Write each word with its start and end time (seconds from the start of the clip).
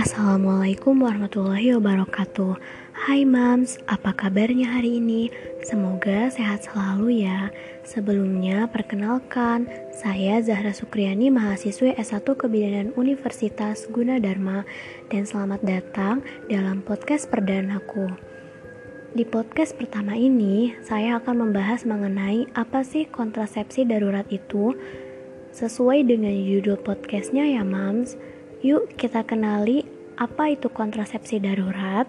Assalamualaikum 0.00 1.04
warahmatullahi 1.04 1.76
wabarakatuh. 1.76 2.56
Hai 2.96 3.28
mams, 3.28 3.76
apa 3.84 4.16
kabarnya 4.16 4.72
hari 4.72 5.04
ini? 5.04 5.28
Semoga 5.60 6.32
sehat 6.32 6.64
selalu 6.64 7.28
ya. 7.28 7.52
Sebelumnya 7.84 8.64
perkenalkan 8.72 9.68
Saya 9.92 10.40
Zahra 10.40 10.72
Sukriani 10.72 11.28
mahasiswi 11.28 11.92
S1 12.00 12.24
Kebidanan 12.24 12.96
Universitas 12.96 13.84
Gunadarma. 13.92 14.64
Dan 15.12 15.28
selamat 15.28 15.60
datang 15.60 16.24
dalam 16.48 16.80
podcast 16.80 17.28
perdanaku 17.28 18.33
Di 19.14 19.22
podcast 19.22 19.78
pertama 19.78 20.18
ini 20.18 20.74
Saya 20.82 21.22
akan 21.22 21.46
membahas 21.46 21.86
mengenai 21.86 22.50
apa 22.58 22.82
sih 22.82 23.06
kontrasepsi 23.06 23.86
darurat 23.86 24.26
itu 24.26 24.74
Sesuai 25.54 26.02
dengan 26.02 26.34
judul 26.34 26.74
podcastnya 26.82 27.46
ya 27.46 27.62
mams 27.62 28.18
Yuk 28.66 28.98
kita 28.98 29.22
kenali 29.22 29.86
apa 30.14 30.54
itu 30.54 30.70
kontrasepsi 30.70 31.42
darurat? 31.42 32.06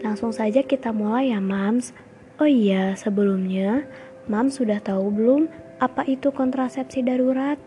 Langsung 0.00 0.32
saja 0.32 0.64
kita 0.64 0.92
mulai 0.92 1.32
ya 1.32 1.40
mams. 1.40 1.92
Oh 2.40 2.48
iya, 2.48 2.96
sebelumnya 2.96 3.84
mams 4.28 4.56
sudah 4.56 4.80
tahu 4.80 5.12
belum 5.12 5.42
apa 5.80 6.08
itu 6.08 6.32
kontrasepsi 6.32 7.04
darurat? 7.04 7.60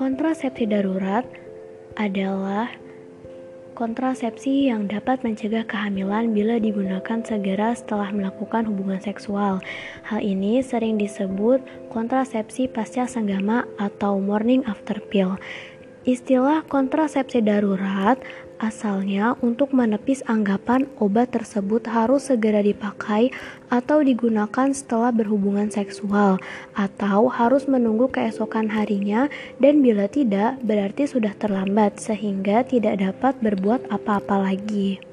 Kontrasepsi 0.00 0.64
darurat 0.64 1.28
adalah 2.00 2.72
kontrasepsi 3.82 4.70
yang 4.70 4.86
dapat 4.86 5.26
mencegah 5.26 5.66
kehamilan 5.66 6.30
bila 6.30 6.62
digunakan 6.62 7.18
segera 7.26 7.74
setelah 7.74 8.14
melakukan 8.14 8.62
hubungan 8.70 9.02
seksual. 9.02 9.58
Hal 10.06 10.22
ini 10.22 10.62
sering 10.62 11.02
disebut 11.02 11.58
kontrasepsi 11.90 12.70
pasca 12.70 13.10
senggama 13.10 13.66
atau 13.82 14.22
morning 14.22 14.62
after 14.70 15.02
pill. 15.10 15.34
Istilah 16.06 16.62
kontrasepsi 16.70 17.42
darurat 17.42 18.22
asalnya 18.62 19.34
untuk 19.42 19.74
menepis 19.74 20.22
anggapan 20.30 20.86
obat 21.02 21.34
tersebut 21.34 21.84
harus 21.90 22.30
segera 22.30 22.62
dipakai 22.62 23.34
atau 23.68 24.00
digunakan 24.00 24.70
setelah 24.70 25.10
berhubungan 25.10 25.68
seksual 25.68 26.38
atau 26.78 27.26
harus 27.26 27.66
menunggu 27.66 28.06
keesokan 28.08 28.70
harinya 28.70 29.26
dan 29.58 29.82
bila 29.82 30.06
tidak 30.06 30.62
berarti 30.62 31.10
sudah 31.10 31.34
terlambat 31.34 31.98
sehingga 31.98 32.62
tidak 32.62 33.02
dapat 33.02 33.34
berbuat 33.42 33.90
apa-apa 33.90 34.48
lagi. 34.48 35.11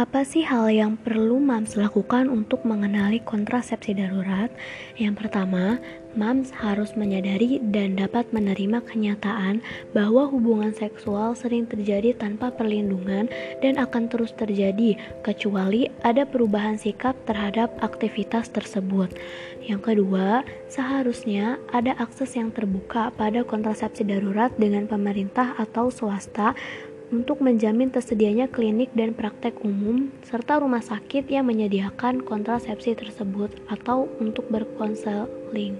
Apa 0.00 0.24
sih 0.24 0.40
hal 0.48 0.72
yang 0.72 0.96
perlu 0.96 1.36
MAMS 1.44 1.76
lakukan 1.76 2.32
untuk 2.32 2.64
mengenali 2.64 3.20
kontrasepsi 3.20 3.92
darurat? 3.92 4.48
Yang 4.96 5.20
pertama, 5.20 5.76
MAMS 6.16 6.56
harus 6.56 6.96
menyadari 6.96 7.60
dan 7.68 8.00
dapat 8.00 8.32
menerima 8.32 8.80
kenyataan 8.80 9.60
bahwa 9.92 10.24
hubungan 10.24 10.72
seksual 10.72 11.36
sering 11.36 11.68
terjadi 11.68 12.16
tanpa 12.16 12.48
perlindungan 12.48 13.28
dan 13.60 13.76
akan 13.76 14.08
terus 14.08 14.32
terjadi 14.32 14.96
kecuali 15.20 15.92
ada 16.00 16.24
perubahan 16.24 16.80
sikap 16.80 17.12
terhadap 17.28 17.68
aktivitas 17.84 18.48
tersebut. 18.48 19.12
Yang 19.60 19.92
kedua, 19.92 20.48
seharusnya 20.72 21.60
ada 21.76 21.92
akses 22.00 22.40
yang 22.40 22.48
terbuka 22.48 23.12
pada 23.20 23.44
kontrasepsi 23.44 24.08
darurat 24.08 24.48
dengan 24.56 24.88
pemerintah 24.88 25.60
atau 25.60 25.92
swasta 25.92 26.56
untuk 27.10 27.42
menjamin 27.42 27.90
tersedianya 27.90 28.46
klinik 28.46 28.94
dan 28.94 29.14
praktek 29.14 29.58
umum 29.66 30.14
serta 30.22 30.62
rumah 30.62 30.82
sakit 30.82 31.26
yang 31.26 31.46
menyediakan 31.50 32.22
kontrasepsi 32.22 32.94
tersebut 32.94 33.50
atau 33.66 34.06
untuk 34.22 34.46
berkonseling. 34.46 35.74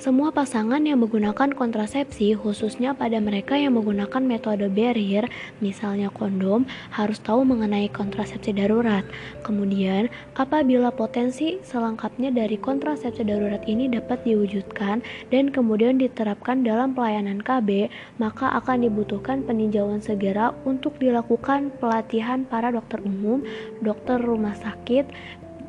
Semua 0.00 0.32
pasangan 0.32 0.80
yang 0.80 1.04
menggunakan 1.04 1.52
kontrasepsi, 1.52 2.32
khususnya 2.32 2.96
pada 2.96 3.20
mereka 3.20 3.60
yang 3.60 3.76
menggunakan 3.76 4.24
metode 4.24 4.72
barrier, 4.72 5.28
misalnya 5.60 6.08
kondom, 6.08 6.64
harus 6.88 7.20
tahu 7.20 7.44
mengenai 7.44 7.92
kontrasepsi 7.92 8.56
darurat. 8.56 9.04
Kemudian, 9.44 10.08
apabila 10.40 10.88
potensi 10.88 11.60
selengkapnya 11.60 12.32
dari 12.32 12.56
kontrasepsi 12.56 13.28
darurat 13.28 13.60
ini 13.68 13.92
dapat 13.92 14.24
diwujudkan 14.24 15.04
dan 15.28 15.52
kemudian 15.52 16.00
diterapkan 16.00 16.64
dalam 16.64 16.96
pelayanan 16.96 17.44
KB, 17.44 17.92
maka 18.16 18.56
akan 18.56 18.88
dibutuhkan 18.88 19.44
peninjauan 19.44 20.00
segera 20.00 20.56
untuk 20.64 20.96
dilakukan 20.96 21.76
pelatihan 21.76 22.48
para 22.48 22.72
dokter 22.72 23.04
umum, 23.04 23.44
dokter 23.84 24.16
rumah 24.16 24.56
sakit, 24.56 25.12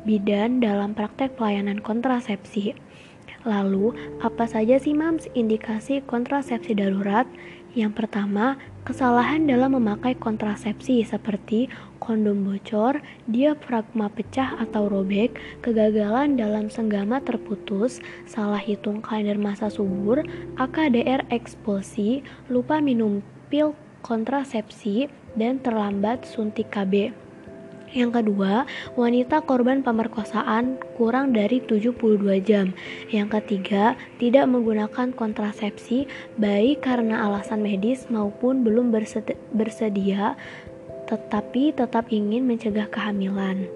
bidan 0.08 0.64
dalam 0.64 0.96
praktek 0.96 1.36
pelayanan 1.36 1.84
kontrasepsi. 1.84 2.91
Lalu, 3.42 3.90
apa 4.22 4.46
saja 4.46 4.78
sih 4.78 4.94
mams 4.94 5.26
indikasi 5.34 5.98
kontrasepsi 6.06 6.78
darurat? 6.78 7.26
Yang 7.72 8.04
pertama, 8.04 8.60
kesalahan 8.84 9.48
dalam 9.48 9.72
memakai 9.74 10.12
kontrasepsi 10.14 11.02
seperti 11.08 11.72
kondom 11.98 12.44
bocor, 12.44 13.00
diafragma 13.26 14.12
pecah 14.12 14.60
atau 14.60 14.92
robek, 14.92 15.40
kegagalan 15.64 16.36
dalam 16.36 16.68
senggama 16.68 17.24
terputus, 17.24 18.04
salah 18.28 18.60
hitung 18.60 19.00
kalender 19.00 19.40
masa 19.40 19.72
subur, 19.72 20.20
AKDR 20.60 21.24
ekspulsi, 21.32 22.20
lupa 22.52 22.78
minum 22.78 23.24
pil 23.48 23.72
kontrasepsi, 24.04 25.08
dan 25.32 25.56
terlambat 25.64 26.28
suntik 26.28 26.68
KB. 26.68 27.21
Yang 27.92 28.24
kedua, 28.24 28.64
wanita 28.96 29.44
korban 29.44 29.84
pemerkosaan 29.84 30.80
kurang 30.96 31.36
dari 31.36 31.60
72 31.60 32.40
jam. 32.40 32.72
Yang 33.12 33.40
ketiga, 33.40 33.94
tidak 34.16 34.48
menggunakan 34.48 35.12
kontrasepsi 35.12 36.08
baik 36.40 36.80
karena 36.84 37.28
alasan 37.28 37.60
medis 37.60 38.08
maupun 38.08 38.64
belum 38.64 38.88
bersedia 39.52 40.36
tetapi 41.12 41.76
tetap 41.76 42.08
ingin 42.08 42.48
mencegah 42.48 42.88
kehamilan. 42.88 43.68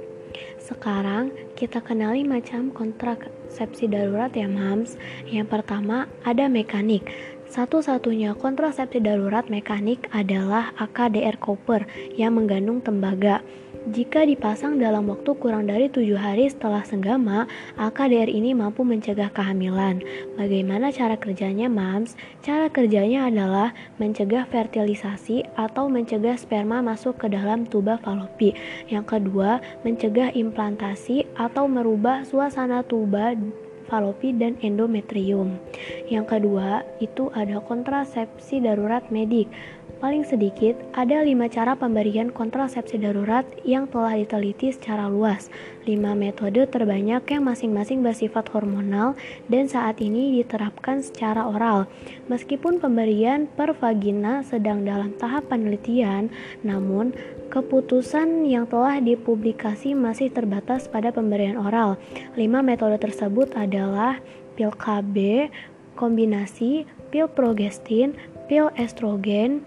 Sekarang 0.57 1.31
kita 1.53 1.85
kenali 1.85 2.25
macam 2.25 2.73
kontrasepsi 2.73 3.87
darurat 3.93 4.33
ya 4.33 4.49
mams. 4.49 4.97
Yang 5.29 5.53
pertama 5.53 6.09
ada 6.25 6.49
mekanik. 6.49 7.05
Satu-satunya 7.47 8.35
kontrasepsi 8.35 8.99
darurat 8.99 9.47
mekanik 9.47 10.11
adalah 10.11 10.75
AKDR 10.81 11.39
Copper 11.39 11.87
yang 12.19 12.35
mengandung 12.35 12.83
tembaga. 12.83 13.45
Jika 13.87 14.27
dipasang 14.27 14.83
dalam 14.83 15.07
waktu 15.07 15.31
kurang 15.39 15.71
dari 15.71 15.87
tujuh 15.87 16.19
hari 16.19 16.51
setelah 16.51 16.83
senggama, 16.83 17.47
AKDR 17.79 18.27
ini 18.27 18.51
mampu 18.51 18.83
mencegah 18.83 19.31
kehamilan. 19.31 20.03
Bagaimana 20.35 20.91
cara 20.91 21.15
kerjanya, 21.15 21.71
Mams? 21.71 22.19
Cara 22.43 22.67
kerjanya 22.67 23.31
adalah 23.31 23.71
mencegah 24.03 24.43
fertilisasi 24.51 25.47
atau 25.55 25.87
mencegah 25.87 26.35
sperma 26.35 26.83
masuk 26.83 27.15
ke 27.15 27.31
dalam 27.31 27.63
tuba 27.63 28.03
falopi. 28.03 28.59
Yang 28.91 29.23
kedua, 29.23 29.63
mencegah 29.87 30.35
implantasi 30.35 31.23
atau 31.39 31.71
merubah 31.71 32.27
suasana 32.27 32.83
tuba 32.83 33.39
falopi 33.87 34.35
dan 34.35 34.59
endometrium. 34.61 35.59
Yang 36.07 36.39
kedua, 36.39 36.85
itu 36.99 37.31
ada 37.33 37.63
kontrasepsi 37.63 38.63
darurat 38.63 39.07
medik. 39.09 39.51
Paling 39.97 40.29
sedikit, 40.29 40.77
ada 40.93 41.25
lima 41.25 41.49
cara 41.49 41.73
pemberian 41.73 42.29
kontrasepsi 42.29 43.01
darurat 43.01 43.49
yang 43.65 43.89
telah 43.89 44.13
diteliti 44.13 44.69
secara 44.69 45.09
luas. 45.09 45.49
Lima 45.89 46.13
metode 46.13 46.69
terbanyak 46.69 47.25
yang 47.33 47.49
masing-masing 47.49 48.05
bersifat 48.05 48.53
hormonal 48.53 49.17
dan 49.49 49.73
saat 49.73 49.97
ini 50.05 50.37
diterapkan 50.37 51.01
secara 51.01 51.49
oral. 51.49 51.89
Meskipun 52.29 52.77
pemberian 52.77 53.49
per 53.49 53.73
vagina 53.73 54.45
sedang 54.45 54.85
dalam 54.85 55.17
tahap 55.17 55.49
penelitian, 55.49 56.29
namun 56.61 57.17
keputusan 57.57 58.45
yang 58.45 58.69
telah 58.69 59.01
dipublikasi 59.01 59.97
masih 59.97 60.29
terbatas 60.29 60.93
pada 60.93 61.09
pemberian 61.09 61.57
oral. 61.57 61.97
Lima 62.37 62.61
metode 62.61 63.01
tersebut 63.01 63.57
adalah 63.57 64.21
pil 64.61 64.69
KB, 64.77 65.49
kombinasi, 65.97 66.85
pil 67.09 67.25
progestin, 67.33 68.13
pil 68.45 68.69
estrogen, 68.77 69.65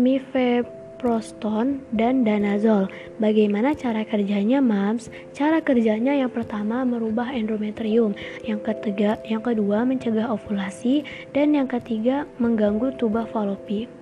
mifeproston, 0.00 1.84
dan 1.92 2.24
danazol. 2.24 2.88
Bagaimana 3.20 3.76
cara 3.76 4.08
kerjanya, 4.08 4.64
Mams? 4.64 5.12
Cara 5.36 5.60
kerjanya 5.60 6.16
yang 6.16 6.32
pertama 6.32 6.80
merubah 6.88 7.28
endometrium, 7.28 8.16
yang 8.40 8.64
ketiga, 8.64 9.20
yang 9.28 9.44
kedua 9.44 9.84
mencegah 9.84 10.32
ovulasi, 10.32 11.04
dan 11.36 11.52
yang 11.52 11.68
ketiga 11.68 12.24
mengganggu 12.40 12.96
tuba 12.96 13.28
falopi. 13.28 14.00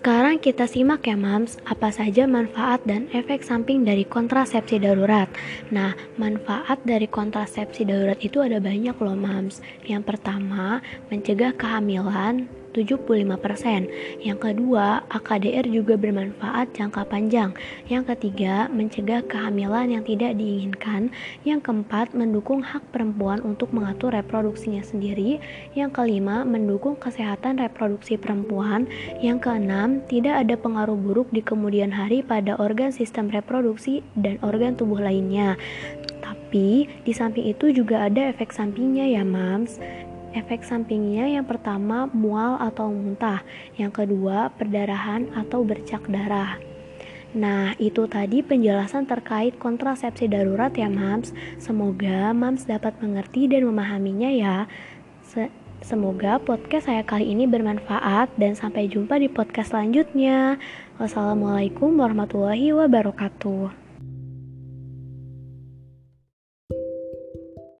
Sekarang 0.00 0.40
kita 0.40 0.64
simak 0.64 1.04
ya 1.04 1.12
mams, 1.12 1.60
apa 1.68 1.92
saja 1.92 2.24
manfaat 2.24 2.80
dan 2.88 3.12
efek 3.12 3.44
samping 3.44 3.84
dari 3.84 4.08
kontrasepsi 4.08 4.80
darurat. 4.80 5.28
Nah, 5.68 5.92
manfaat 6.16 6.80
dari 6.88 7.04
kontrasepsi 7.04 7.84
darurat 7.84 8.16
itu 8.24 8.40
ada 8.40 8.64
banyak 8.64 8.96
loh 8.96 9.12
mams. 9.12 9.60
Yang 9.84 10.08
pertama, 10.08 10.80
mencegah 11.12 11.52
kehamilan 11.52 12.48
75%. 12.72 14.22
Yang 14.22 14.38
kedua, 14.38 15.02
AKDR 15.10 15.66
juga 15.66 15.94
bermanfaat 15.98 16.72
jangka 16.74 17.06
panjang. 17.06 17.50
Yang 17.90 18.14
ketiga, 18.14 18.70
mencegah 18.70 19.22
kehamilan 19.26 19.90
yang 19.90 20.04
tidak 20.06 20.38
diinginkan. 20.38 21.10
Yang 21.42 21.70
keempat, 21.70 22.14
mendukung 22.14 22.62
hak 22.62 22.82
perempuan 22.94 23.42
untuk 23.42 23.74
mengatur 23.74 24.14
reproduksinya 24.14 24.82
sendiri. 24.82 25.42
Yang 25.74 26.00
kelima, 26.02 26.46
mendukung 26.46 26.94
kesehatan 26.98 27.58
reproduksi 27.58 28.14
perempuan. 28.16 28.86
Yang 29.18 29.50
keenam, 29.50 30.02
tidak 30.06 30.46
ada 30.46 30.54
pengaruh 30.54 30.96
buruk 30.98 31.28
di 31.34 31.42
kemudian 31.42 31.90
hari 31.90 32.22
pada 32.22 32.54
organ 32.58 32.94
sistem 32.94 33.30
reproduksi 33.30 34.02
dan 34.18 34.38
organ 34.42 34.78
tubuh 34.78 35.02
lainnya. 35.02 35.58
Tapi 36.20 36.86
di 37.06 37.12
samping 37.14 37.46
itu 37.46 37.70
juga 37.70 38.10
ada 38.10 38.30
efek 38.30 38.50
sampingnya 38.50 39.06
ya, 39.06 39.22
Mams. 39.22 39.78
Efek 40.30 40.62
sampingnya 40.62 41.26
yang 41.26 41.42
pertama 41.42 42.06
mual 42.14 42.54
atau 42.62 42.86
muntah, 42.86 43.42
yang 43.74 43.90
kedua 43.90 44.54
perdarahan 44.54 45.26
atau 45.34 45.66
bercak 45.66 46.06
darah. 46.06 46.62
Nah, 47.34 47.78
itu 47.78 48.10
tadi 48.10 48.42
penjelasan 48.42 49.06
terkait 49.06 49.58
kontrasepsi 49.58 50.26
darurat 50.30 50.74
ya, 50.74 50.90
Mams. 50.90 51.30
Semoga 51.58 52.30
Mams 52.34 52.66
dapat 52.66 52.98
mengerti 53.02 53.46
dan 53.50 53.66
memahaminya 53.66 54.30
ya. 54.30 54.56
Se 55.26 55.50
Semoga 55.80 56.36
podcast 56.36 56.92
saya 56.92 57.00
kali 57.00 57.32
ini 57.32 57.48
bermanfaat 57.48 58.36
dan 58.36 58.52
sampai 58.52 58.84
jumpa 58.84 59.16
di 59.16 59.32
podcast 59.32 59.72
selanjutnya. 59.72 60.60
Wassalamualaikum 61.00 61.96
warahmatullahi 61.96 62.76
wabarakatuh. 62.76 63.89